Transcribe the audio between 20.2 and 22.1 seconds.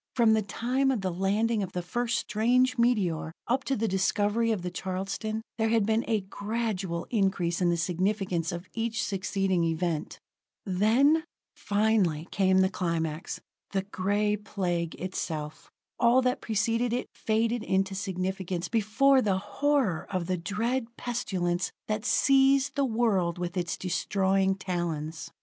the dread pestilence that